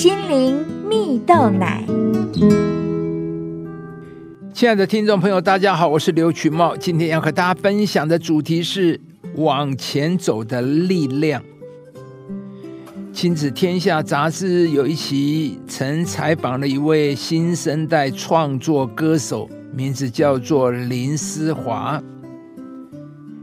[0.00, 0.56] 心灵
[0.88, 1.84] 蜜豆奶。
[4.54, 8.98] 亲爱的听众朋友，大家好，我是刘群茂，今天要和大家分享的主题是
[9.34, 11.42] 往前走的力量。
[13.12, 22.02] 亲子天下杂志有一期曾采访了一位新生代创作歌手，名字叫做林思华。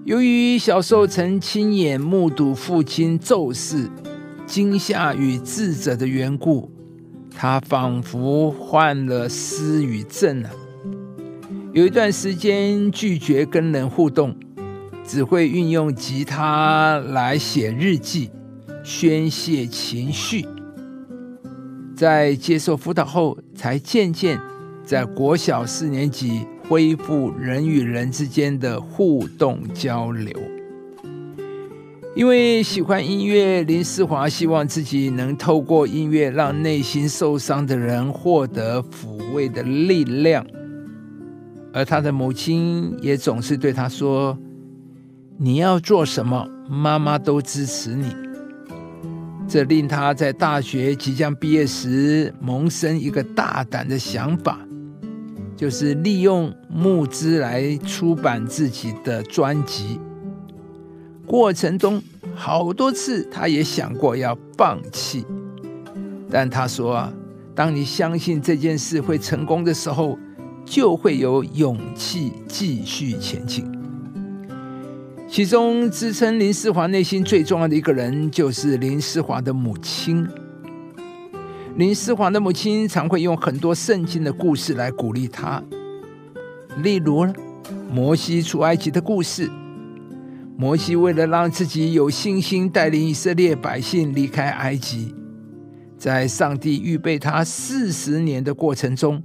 [0.06, 3.88] 由于小时候曾亲眼目睹父亲骤逝、
[4.48, 6.72] 惊吓与智者的缘故，
[7.36, 10.50] 他仿佛患了失语症啊！
[11.74, 14.34] 有一段时间拒绝跟人互动，
[15.06, 18.32] 只会运用吉他来写日记。
[18.84, 20.46] 宣泄情绪，
[21.94, 24.40] 在接受辅导后，才渐渐
[24.86, 30.32] 在国小四年级恢复人与人之间的互动交流。
[32.18, 40.44] 因为喜欢音乐，林思华希望自己能透过音乐，让内心受伤的人获得抚慰的力量。
[41.72, 44.36] 而他的母亲也总是对他说
[45.38, 48.08] ：“你要做什么，妈妈都支持你。”
[49.48, 54.58] 这令他在大学即将毕业时萌生一个大胆的想法，
[55.56, 60.00] 就是利用募资来出版自己的专辑。
[61.28, 62.02] 过程中
[62.34, 65.26] 好多次，他也想过要放弃，
[66.32, 67.14] 但他说：“啊
[67.54, 70.18] 当你相信这件事会成功的时候，
[70.64, 73.70] 就会有勇气继续前进。”
[75.28, 80.26] 其中支撑林思华内心最重要的一个人，就是林思华的母亲。
[81.76, 85.62] 林思华的母亲常会用很多圣经的故事来鼓励他，
[86.78, 87.28] 例如
[87.92, 89.52] 摩西出埃及的故事。
[90.60, 95.14] 摩西为了让自己有信心带领以色列百姓离开埃及，
[96.00, 99.22] 在上帝预备他四十年的过程中，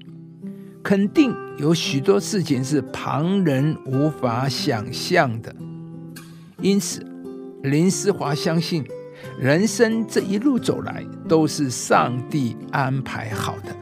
[0.82, 5.56] 肯定有许多事情是旁人无法想象的。
[6.60, 7.02] 因此，
[7.62, 8.84] 林思华相信，
[9.40, 13.74] 人生这一路走来都是上帝安排好的，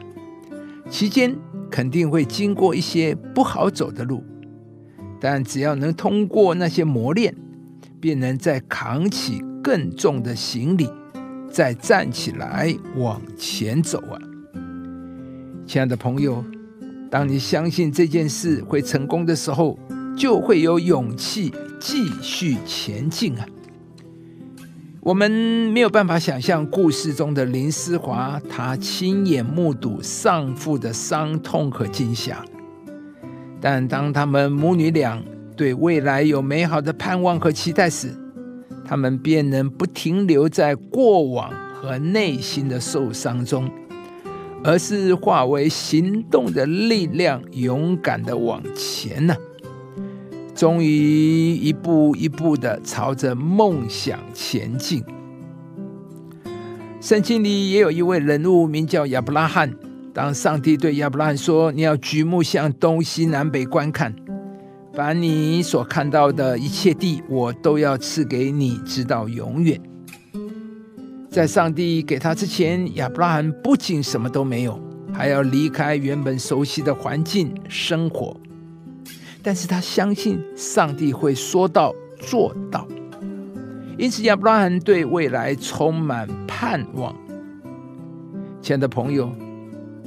[0.89, 1.35] 期间
[1.69, 4.23] 肯定会经过一些不好走的路，
[5.21, 7.33] 但只要能通过那些磨练，
[8.01, 10.89] 便能再扛起更重的行李，
[11.49, 14.19] 再站起来往前走啊！
[15.65, 16.43] 亲爱的朋友，
[17.09, 19.79] 当你相信这件事会成功的时候，
[20.17, 21.53] 就会有勇气。
[21.83, 23.45] 继续前进啊！
[24.99, 32.45] 我们没有办法想象故事中的林思华，他亲眼目睹丧父的伤痛和惊吓。
[33.61, 35.23] 但当他们母女俩
[35.55, 38.09] 对未来有美好的盼望和期待时，
[38.83, 43.69] 他们便能不停留在过往和内心的受伤中，
[44.63, 49.35] 而是化为行动的力量，勇敢的往前呢。
[50.55, 55.03] 终于一步一步的朝着梦想前进。
[56.99, 59.71] 圣经里也有一位人物，名叫亚伯拉罕。
[60.13, 64.13] 当上帝对亚伯拉罕说：“你要举目向东西南北观看，
[64.93, 69.81] 把你所看到的一切地，我都要赐给你，直到永远。”
[71.31, 74.77] 在上帝给他之前，亚伯拉罕不仅什么都没有，
[75.13, 78.35] 还要离开原本熟悉的环境生活。
[79.41, 82.85] 但是他相信上帝会说到做到，
[83.97, 87.15] 因此亚伯拉罕对未来充满盼望。
[88.61, 89.33] 亲爱的朋友，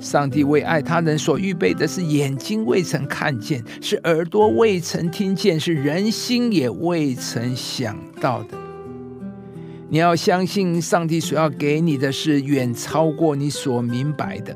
[0.04, 8.58] 上帝为爱他人所预备的是眼睛未曾看见，是耳朵未曾听见，是人心也未曾想到的。
[9.88, 14.54] 你要相信，上帝所要给你的是远超过你所明白的。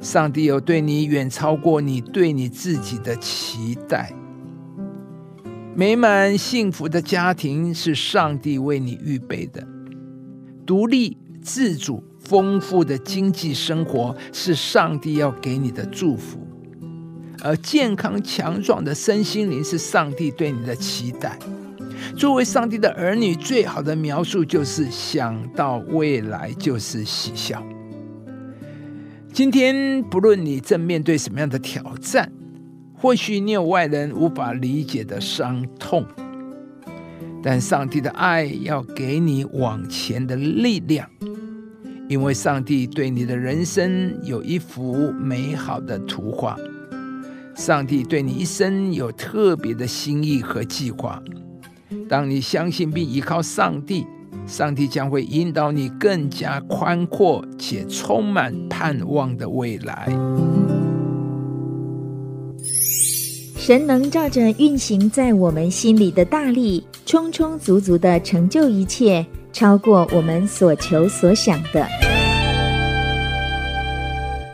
[0.00, 4.12] 上帝有对你远超过你对你自己的期待。
[5.76, 9.64] 美满幸福的家庭是上帝为你预备的，
[10.66, 16.38] 独立自主、丰富的经济生活是上帝要给你的祝福，
[17.42, 21.38] 而健康强壮的身心灵是上帝对你的期待。
[22.16, 27.62] 作为上帝的儿女，最好的描述就是想到未来就是喜笑。
[29.32, 32.30] 今天，不论你正面对什么样的挑战，
[32.92, 36.04] 或许你有外人无法理解的伤痛，
[37.42, 41.08] 但上帝的爱要给你往前的力量，
[42.12, 46.58] 因为上帝对你的人生有一幅美好的图画，
[47.54, 51.22] 上帝对你一生有特别的心意和计划。
[52.10, 54.06] 当你相信并依靠上帝，
[54.46, 60.06] 上帝将会引导你更加宽阔且充满盼望的未来。
[63.56, 72.01] 神能照着运行在我们心里的大力，充充足足的成就一切，超过我们所求所想的。